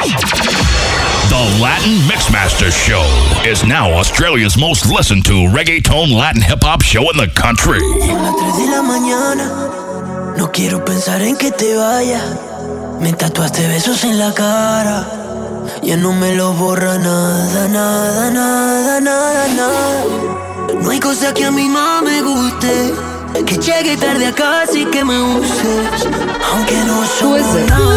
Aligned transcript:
The 0.00 1.60
Latin 1.60 1.98
Mixmaster 2.08 2.72
Show 2.72 3.04
is 3.44 3.64
now 3.64 3.92
Australia's 3.92 4.56
most 4.56 4.86
listened 4.86 5.26
to 5.26 5.32
reggaeton 5.52 6.16
Latin 6.16 6.40
hip 6.40 6.62
hop 6.62 6.80
show 6.80 7.10
in 7.10 7.18
the 7.18 7.28
country. 7.28 7.80
Son 7.80 8.22
las 8.22 8.34
3 8.34 8.56
de 8.56 8.66
la 8.70 8.82
mañana. 8.82 10.36
No 10.38 10.50
quiero 10.52 10.82
pensar 10.86 11.20
en 11.20 11.36
que 11.36 11.50
te 11.52 11.76
vayas. 11.76 12.24
Me 12.98 13.12
tatuaste 13.12 13.68
besos 13.68 14.02
en 14.04 14.18
la 14.18 14.32
cara. 14.32 15.06
Ya 15.82 15.98
no 15.98 16.14
me 16.14 16.34
lo 16.34 16.54
borra 16.54 16.96
nada, 16.96 17.68
nada, 17.68 18.30
nada, 18.30 19.00
nada, 19.00 19.48
nada. 19.48 20.04
No 20.80 20.90
hay 20.90 21.00
cosa 21.00 21.34
que 21.34 21.44
a 21.44 21.50
mí 21.50 21.68
no 21.68 22.00
me 22.00 22.22
guste. 22.22 23.09
Que 23.32 23.56
llegue 23.56 23.96
tarde 23.96 24.26
a 24.26 24.32
casa 24.32 24.78
y 24.78 24.84
que 24.86 25.04
me 25.04 25.18
uses. 25.20 26.06
Aunque 26.52 26.76
no 26.84 27.04
somos 27.06 27.40
nada. 27.68 27.78
No 27.78 27.92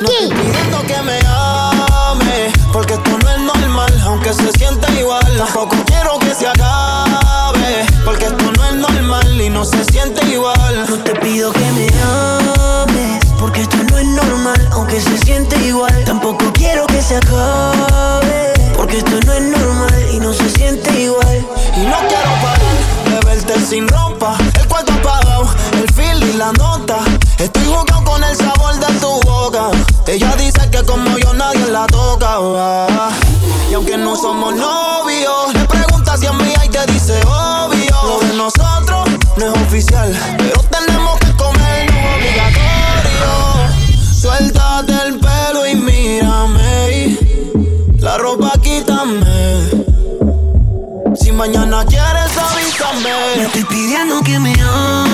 estoy 0.00 0.28
pidiendo 0.30 0.82
que 0.86 1.02
me 1.02 1.18
ame, 1.26 2.52
porque 2.72 2.94
esto 2.94 3.18
no 3.18 3.30
es 3.30 3.38
normal, 3.40 4.00
aunque 4.04 4.32
se 4.32 4.50
sienta 4.52 4.90
igual. 4.92 5.24
Tampoco 5.36 5.76
quiero 5.86 6.18
que 6.18 6.34
se 6.34 6.46
acabe, 6.46 7.86
porque 8.04 8.26
esto 8.26 8.52
no 8.56 8.64
es 8.64 8.74
normal 8.74 9.40
y 9.40 9.48
no 9.48 9.64
se 9.64 9.84
siente 9.84 10.24
igual. 10.26 10.86
No 10.88 10.96
te 10.98 11.14
pido 11.16 11.52
que 11.52 11.72
me 11.72 11.88
ames, 12.02 13.24
porque 13.38 13.62
esto 13.62 13.76
no 13.90 13.98
es 13.98 14.06
normal, 14.06 14.68
aunque 14.72 15.00
se 15.00 15.16
siente 15.18 15.56
igual. 15.64 16.04
Tampoco 16.04 16.52
quiero 16.52 16.86
que 16.86 17.00
se 17.02 17.16
acabe, 17.16 18.52
porque 18.76 18.98
esto 18.98 19.18
no 19.24 19.32
es 19.32 19.42
normal 19.42 20.06
y 20.12 20.18
no 20.18 20.32
se 20.32 20.50
siente 20.50 20.90
igual. 21.00 21.46
Y 21.76 21.80
no 21.80 21.96
quiero 22.08 22.30
parar 22.42 22.76
de 23.10 23.20
verte 23.26 23.60
sin 23.60 23.88
ropa, 23.88 24.05
la 26.36 26.52
nota. 26.52 26.98
Estoy 27.38 27.64
jugando 27.64 28.04
con 28.04 28.22
el 28.22 28.36
sabor 28.36 28.74
de 28.78 28.86
tu 29.00 29.20
boca. 29.22 29.70
Ella 30.06 30.36
dice 30.36 30.68
que 30.70 30.82
como 30.84 31.16
yo 31.18 31.32
nadie 31.32 31.66
la 31.70 31.86
toca. 31.86 32.38
Y 33.70 33.74
aunque 33.74 33.96
no 33.96 34.16
somos 34.16 34.54
novios, 34.54 35.54
le 35.54 35.64
preguntas 35.64 36.20
si 36.20 36.26
a 36.26 36.32
mí 36.32 36.52
y 36.64 36.68
te 36.68 36.86
dice 36.92 37.18
obvio. 37.24 37.96
Lo 38.04 38.20
de 38.20 38.34
nosotros 38.36 39.08
no 39.36 39.46
es 39.46 39.62
oficial, 39.62 40.12
pero 40.38 40.60
tenemos 40.70 41.18
que 41.20 41.32
comernos 41.36 42.16
obligatorio. 42.16 43.32
Suéltate 44.20 44.92
el 45.06 45.18
pelo 45.18 45.66
y 45.66 45.74
mírame. 45.74 47.18
La 47.98 48.18
ropa 48.18 48.52
quítame. 48.62 49.24
Si 51.18 51.32
mañana 51.32 51.84
quieres 51.86 52.36
No 52.36 52.42
avísame. 52.46 53.42
estoy 53.42 53.64
pidiendo 53.64 54.20
que 54.22 54.38
me 54.38 54.52
ames, 54.52 55.05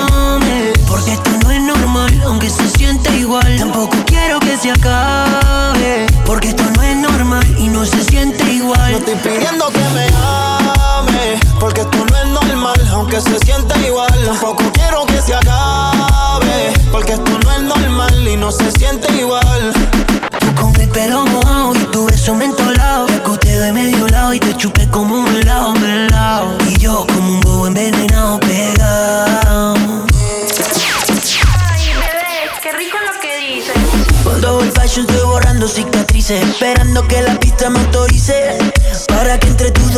igual. 3.11 3.55
Tampoco 3.57 3.95
quiero 4.05 4.39
que 4.39 4.57
se 4.57 4.71
acabe, 4.71 6.05
porque 6.25 6.49
esto 6.49 6.63
no 6.75 6.81
es 6.83 6.95
normal 6.97 7.43
y 7.59 7.67
no 7.67 7.85
se 7.85 8.03
siente 8.03 8.43
No 8.43 8.51
igual. 8.51 8.93
estoy 8.93 9.15
pidiendo 9.15 9.67
que 9.69 9.79
me 9.95 10.05
ame, 10.15 11.39
porque 11.59 11.81
esto 11.81 12.05
no 12.09 12.17
es 12.17 12.27
normal, 12.27 12.87
aunque 12.91 13.19
se 13.21 13.37
siente 13.39 13.72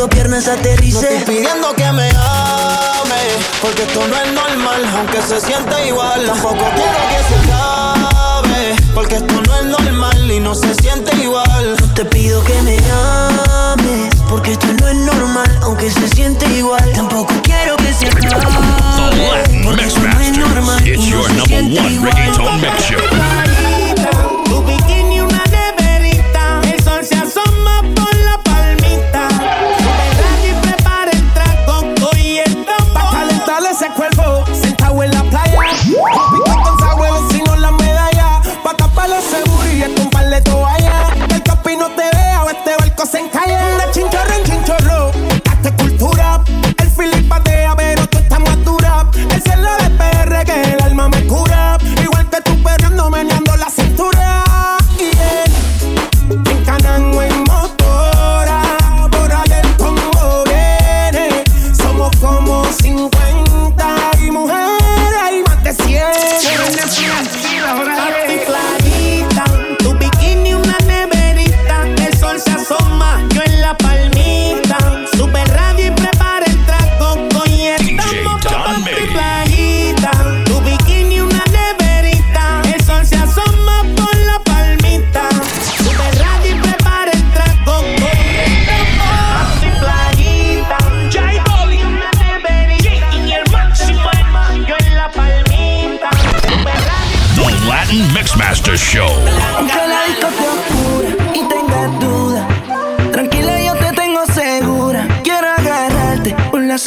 piernas 0.08 0.46
No 0.46 0.52
aterrice 0.52 1.16
estoy 1.16 1.36
pidiendo 1.36 1.74
que 1.74 1.92
me 1.92 2.08
ame, 2.08 3.22
porque 3.60 3.82
esto 3.82 4.06
no 4.06 4.16
es 4.16 4.32
normal, 4.32 4.84
aunque 4.96 5.22
se 5.22 5.40
siente 5.40 5.86
igual. 5.88 6.24
Tampoco 6.26 6.64
quiero 6.74 6.98
que 7.08 7.24
se 7.28 7.52
acabe, 7.52 8.76
porque 8.94 9.16
esto 9.16 9.40
no 9.42 9.56
es 9.56 9.64
normal 9.64 10.30
y 10.30 10.40
no 10.40 10.54
se 10.54 10.74
siente 10.74 11.14
igual. 11.16 11.76
No 11.80 11.94
te 11.94 12.04
pido 12.04 12.42
que 12.44 12.60
me 12.62 12.76
ames 12.76 13.55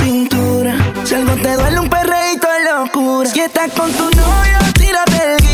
Si 0.09 1.13
algo 1.13 1.35
te 1.35 1.53
duele 1.53 1.79
un 1.79 1.87
perreíto 1.87 2.47
de 2.49 2.71
locura 2.71 3.29
Si 3.29 3.41
estás 3.41 3.71
con 3.73 3.91
tu 3.91 4.05
novio 4.05 4.57
tírate 4.73 5.35
el 5.35 5.48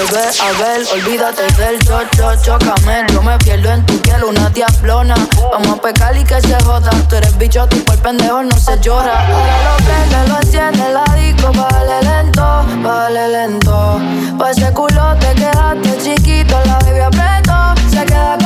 llevé 0.00 0.22
a 0.22 0.52
ver. 0.58 0.86
Olvídate 0.92 1.42
del 1.56 1.78
cho, 1.80 2.00
cho, 2.16 2.34
chocamel. 2.42 3.06
Yo 3.12 3.22
me 3.22 3.36
pierdo 3.38 3.70
en 3.70 3.84
tu 3.86 3.98
piel, 4.00 4.24
una 4.24 4.48
diablona. 4.50 5.14
Vamos 5.52 5.78
a 5.78 5.82
pecar 5.82 6.16
y 6.16 6.24
que 6.24 6.40
se 6.40 6.54
joda. 6.64 6.90
Tú 7.08 7.16
eres 7.16 7.36
bicho, 7.38 7.66
tu 7.66 7.84
cuerpo 7.84 8.02
pendejo 8.02 8.42
no 8.42 8.56
se 8.56 8.78
llora. 8.80 9.26
Ahora 9.26 9.56
lo 9.64 9.76
prende, 9.84 10.28
lo 10.28 10.36
enciende, 10.40 10.92
la 10.92 11.04
disco. 11.14 11.52
Vale 11.52 12.02
lento, 12.02 12.64
vale 12.82 13.28
lento. 13.28 14.00
Pa' 14.38 14.50
ese 14.50 14.72
culo 14.72 15.16
te 15.20 15.34
quedaste 15.34 15.98
chiquito, 16.02 16.60
la 16.64 16.78
baby 16.78 17.00
apretó. 17.00 17.74
Se 17.90 18.04
queda 18.04 18.38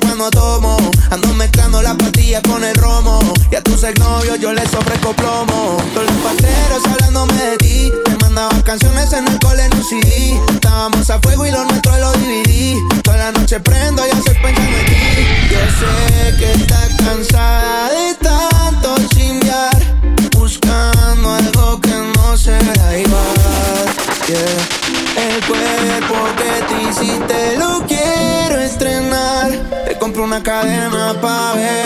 cuando 0.00 0.30
tomo. 0.30 0.76
Ando 1.10 1.32
mezclando 1.34 1.82
las 1.82 1.94
pastillas 1.96 2.42
con 2.42 2.62
el 2.64 2.74
romo. 2.76 3.18
Y 3.50 3.56
a 3.56 3.62
tus 3.62 3.82
exnovios 3.82 4.38
yo 4.40 4.52
les 4.52 4.72
ofrezco 4.74 5.12
plomo. 5.14 5.76
Todos 5.94 6.06
los 6.06 6.16
parceros 6.22 6.84
hablándome 6.86 7.34
de 7.34 7.56
ti. 7.58 7.92
Te 8.04 8.16
mandaba 8.24 8.62
canciones 8.62 9.12
en 9.12 9.26
el 9.28 9.38
cole 9.38 9.64
en 9.64 9.74
un 9.74 9.84
CD. 9.84 10.40
Estábamos 10.52 11.08
a 11.10 11.18
fuego 11.20 11.46
y 11.46 11.50
lo 11.50 11.64
nuestro 11.64 11.96
lo 11.98 12.12
dividí. 12.12 12.76
Toda 13.02 13.16
la 13.16 13.32
noche 13.32 13.60
prendo 13.60 14.06
y 14.06 14.10
haces 14.10 14.38
pensando 14.42 14.76
en 14.76 14.86
ti. 14.86 14.96
Yo 15.50 15.60
sé 15.78 16.36
que 16.38 16.52
estás 16.52 16.88
cansada 16.98 17.85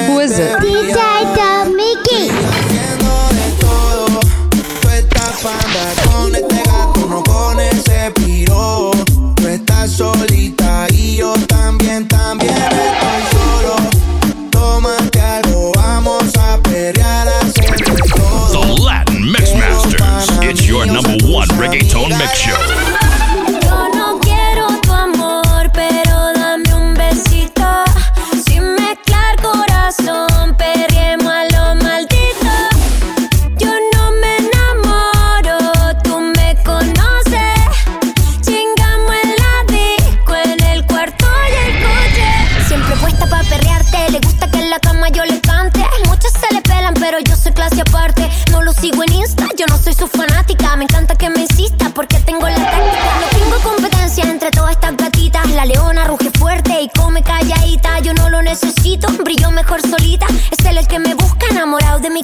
Who 0.07 0.21
is 0.21 0.39
it? 0.39 0.57
DJ 0.59 0.95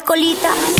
colita. 0.06 0.75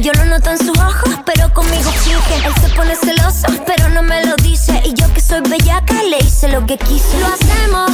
Yo 0.00 0.10
lo 0.14 0.24
noto 0.24 0.50
en 0.50 0.58
sus 0.58 0.76
ojos, 0.78 1.10
pero 1.26 1.52
conmigo 1.52 1.90
finge. 1.92 2.46
Él 2.46 2.54
se 2.60 2.74
pone 2.74 2.96
celoso, 2.96 3.46
pero 3.66 3.88
no 3.90 4.02
me 4.02 4.24
lo 4.24 4.34
dice. 4.36 4.82
Y 4.84 4.94
yo 4.94 5.12
que 5.12 5.20
soy 5.20 5.40
bellaca, 5.42 6.02
le 6.02 6.18
hice 6.18 6.48
lo 6.48 6.64
que 6.66 6.76
quise. 6.78 7.20
Lo 7.20 7.26
hacemos 7.26 7.92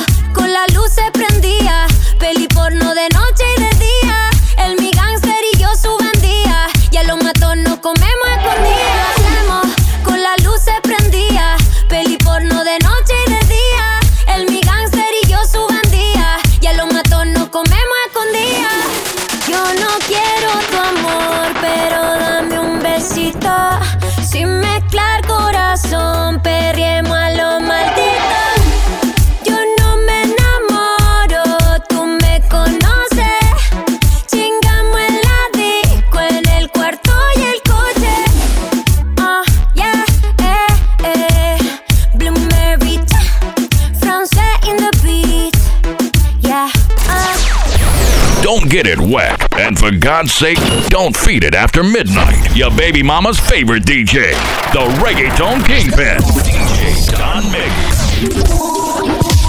sake, 50.39 50.61
don't 50.89 51.17
feed 51.17 51.43
it 51.43 51.57
after 51.57 51.83
midnight. 51.83 52.55
Your 52.55 52.71
baby 52.71 53.03
mama's 53.03 53.41
favorite 53.41 53.83
DJ, 53.83 54.31
the 54.71 54.87
Reggaeton 55.03 55.67
Kingpin, 55.67 56.19
DJ 56.47 57.11
Don 57.11 57.43
Mix. 57.51 57.75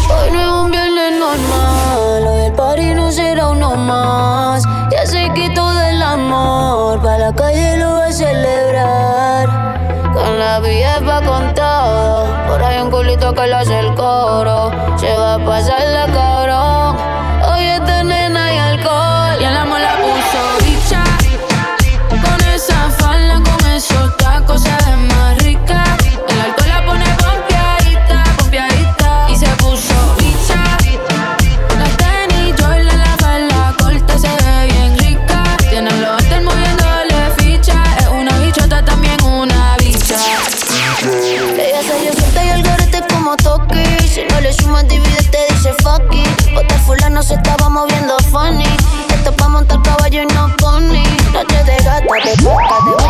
Hoy 0.10 0.32
no 0.32 0.40
es 0.42 0.48
un 0.48 0.72
viernes 0.72 1.20
normal, 1.20 2.28
hoy 2.28 2.46
el 2.46 2.54
party 2.54 2.96
no 2.96 3.12
será 3.12 3.50
uno 3.50 3.76
más. 3.76 4.64
Ya 4.92 5.06
se 5.06 5.30
quitó 5.36 5.72
del 5.76 6.02
amor, 6.02 7.00
pa' 7.04 7.20
la 7.20 7.36
calle 7.36 7.78
lo 7.78 7.94
va 7.94 8.06
a 8.08 8.12
celebrar. 8.12 9.48
Con 10.12 10.40
la 10.40 10.60
vieja 10.60 11.02
pa' 11.06 11.22
contar, 11.22 12.48
por 12.48 12.64
ahí 12.64 12.82
un 12.82 12.90
culito 12.90 13.32
que 13.36 13.46
le 13.46 13.54
hace 13.54 13.78
el 13.78 13.94
coro, 13.94 14.72
se 14.98 15.16
va 15.16 15.36
a 15.36 15.46
pasar 15.46 15.82
la 15.82 16.06
cara. 16.08 16.29
funny. 48.32 48.66
Esto 49.10 49.32
pa' 49.34 49.50
montar 49.50 49.82
caballo 49.82 50.22
y 50.24 50.26
no 50.34 50.56
pony. 50.58 51.04
Noche 51.34 51.64
de 51.64 51.78
gata, 51.84 52.14
de 52.26 52.44
boca, 52.44 52.76
de 52.86 52.92
boca. 52.92 53.09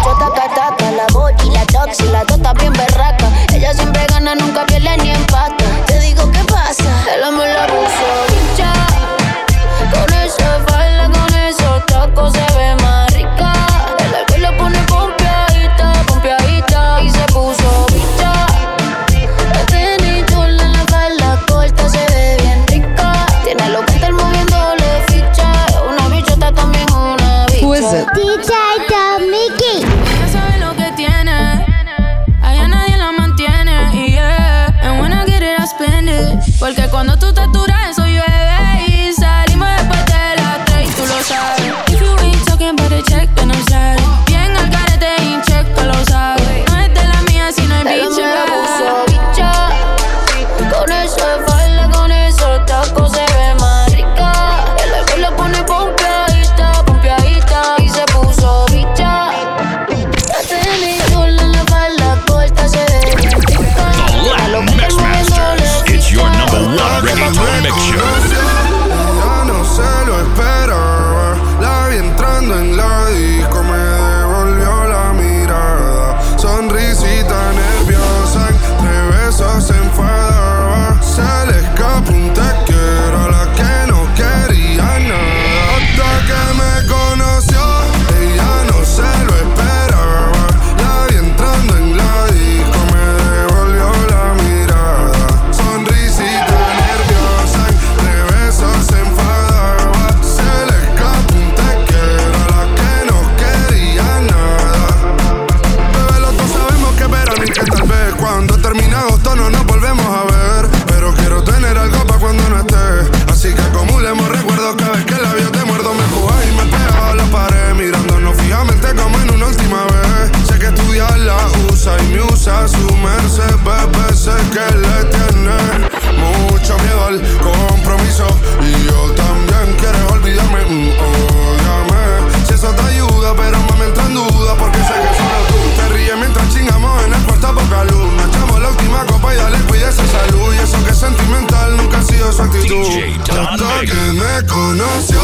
la 144.48 145.19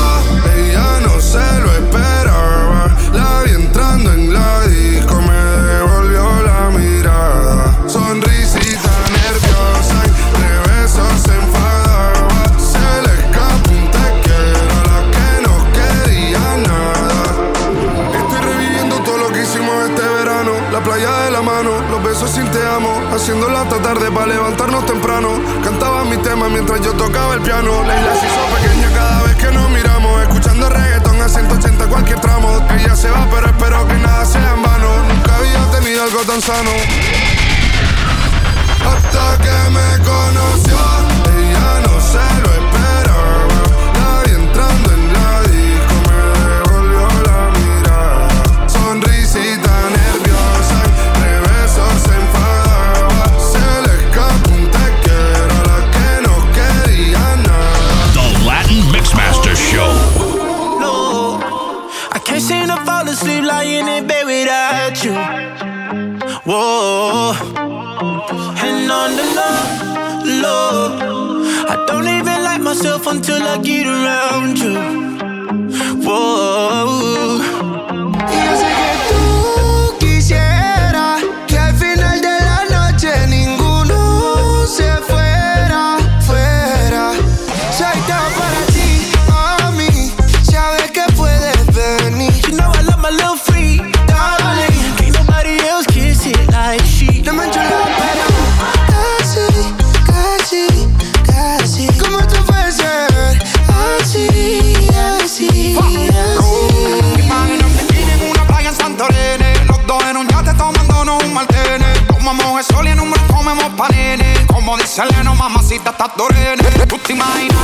suavecita 115.76 115.90
hasta 115.90 116.12
Dorene. 116.18 116.86
Tú 116.88 116.98
te 117.00 117.14
imaginas, 117.14 117.58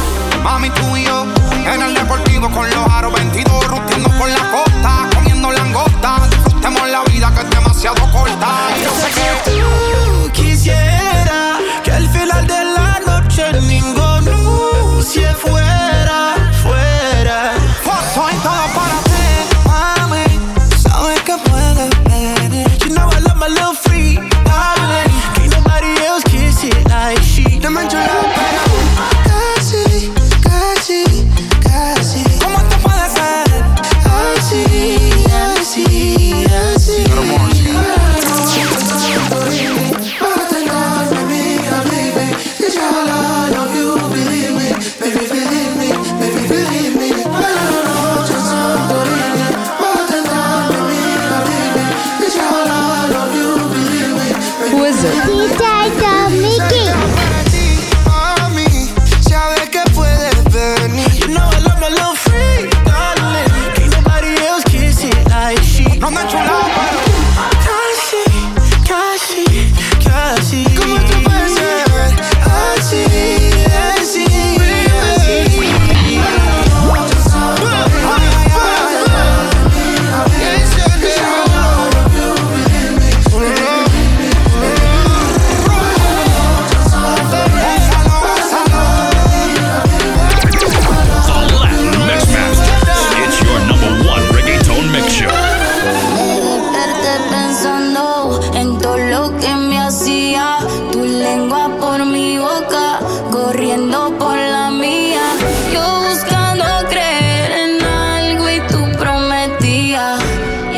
mami, 0.44 0.70
tú 0.70 0.98
y 0.98 1.06
yo, 1.06 1.26
en 1.66 1.82
el 1.82 1.94
deportivo 1.94 2.50
con 2.50 2.70
los 2.70 2.90
aros 2.90 3.14
22, 3.14 3.68
rustiendo 3.68 4.10
por 4.18 4.30
la 4.30 4.52
costa, 4.52 4.61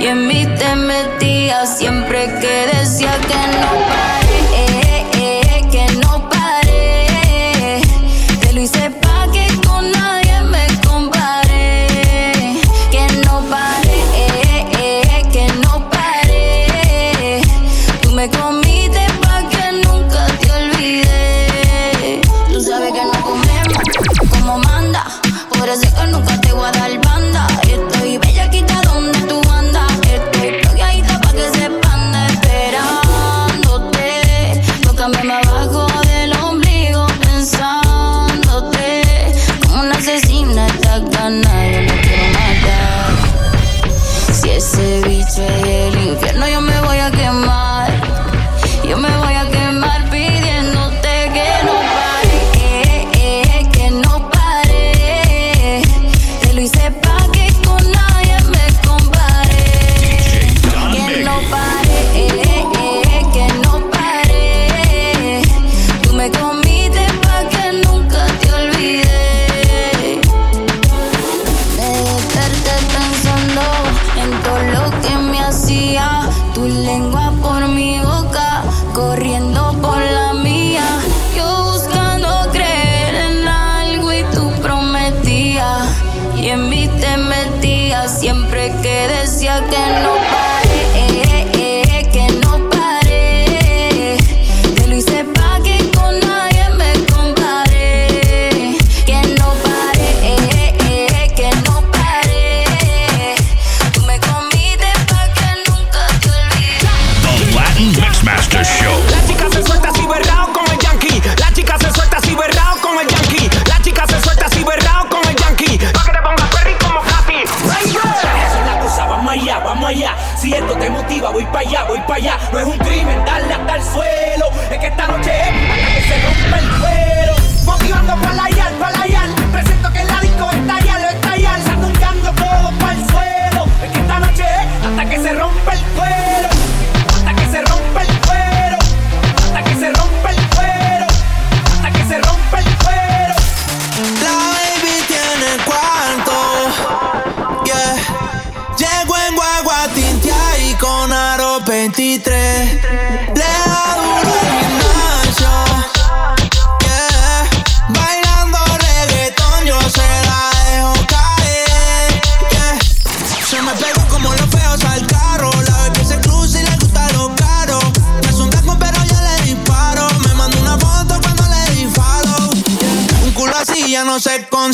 Y 0.03 0.07
en 0.07 0.27
mí 0.27 0.45
te 0.57 0.75
metías 0.75 1.77
siempre 1.77 2.25
que 2.41 2.67
decía 2.77 3.17
que 3.21 3.47
no. 3.57 4.22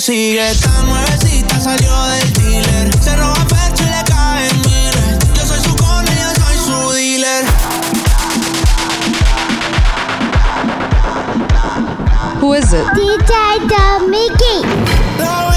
sigue 0.09 0.55
tan 0.55 0.87
nuevecita, 0.87 1.59
salió 1.61 2.03
del 2.05 2.33
dealer. 2.33 3.03
Se 3.03 3.15
roba 3.15 3.45
pecho 3.45 3.83
y 3.83 3.91
le 3.91 4.03
caen 4.05 4.61
miles. 4.61 5.19
Yo 5.35 5.45
soy 5.45 5.59
su 5.61 5.75
cone, 5.75 6.09
yo 6.19 6.43
soy 6.43 6.57
su 6.57 6.91
dealer. 6.93 7.45
Who 12.41 12.55
is 12.55 12.73
it? 12.73 12.85
DJ 12.95 14.07
Mickey. 14.09 15.48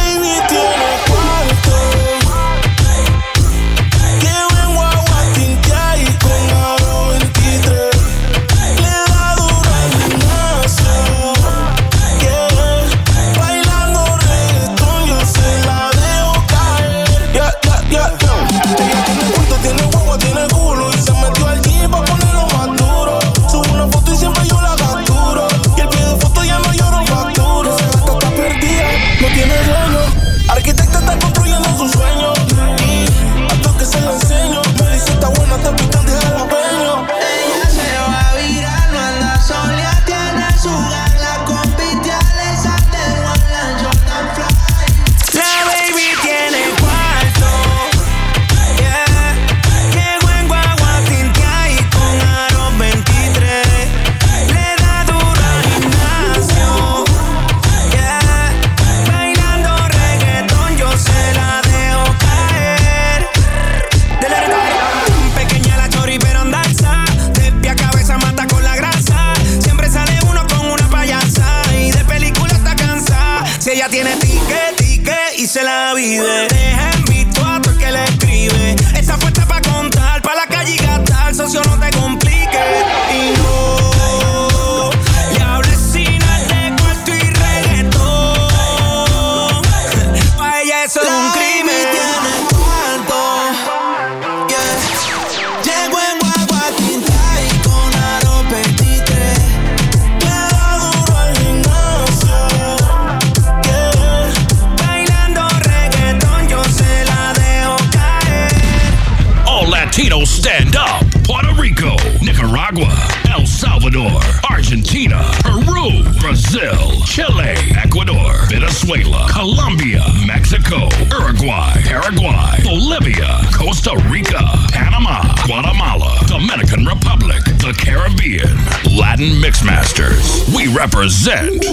Brazil, 116.52 117.00
Chile, 117.06 117.54
Ecuador, 117.82 118.46
Venezuela, 118.50 119.26
Colombia, 119.30 120.04
Mexico, 120.26 120.86
Uruguay, 121.10 121.80
Paraguay, 121.82 122.58
Bolivia, 122.62 123.40
Costa 123.54 123.96
Rica, 124.10 124.44
Panama, 124.70 125.22
Guatemala, 125.46 126.18
Dominican 126.26 126.84
Republic, 126.84 127.42
the 127.56 127.74
Caribbean, 127.78 128.54
Latin 128.94 129.40
Mixmasters. 129.40 130.54
We 130.54 130.68
represent. 130.76 131.64